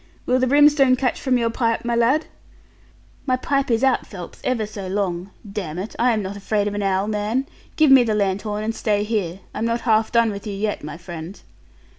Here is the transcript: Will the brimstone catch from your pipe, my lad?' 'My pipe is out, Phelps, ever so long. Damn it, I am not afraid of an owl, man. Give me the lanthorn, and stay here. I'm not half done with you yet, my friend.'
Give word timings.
Will 0.25 0.39
the 0.39 0.47
brimstone 0.47 0.95
catch 0.95 1.21
from 1.21 1.37
your 1.37 1.51
pipe, 1.51 1.85
my 1.85 1.95
lad?' 1.95 2.25
'My 3.27 3.35
pipe 3.35 3.69
is 3.69 3.83
out, 3.83 4.07
Phelps, 4.07 4.41
ever 4.43 4.65
so 4.65 4.87
long. 4.87 5.29
Damn 5.47 5.77
it, 5.77 5.95
I 5.99 6.11
am 6.11 6.23
not 6.23 6.35
afraid 6.35 6.67
of 6.67 6.73
an 6.73 6.81
owl, 6.81 7.05
man. 7.05 7.45
Give 7.75 7.91
me 7.91 8.03
the 8.03 8.15
lanthorn, 8.15 8.63
and 8.63 8.73
stay 8.73 9.03
here. 9.03 9.41
I'm 9.53 9.65
not 9.65 9.81
half 9.81 10.11
done 10.11 10.31
with 10.31 10.47
you 10.47 10.53
yet, 10.53 10.83
my 10.83 10.97
friend.' 10.97 11.39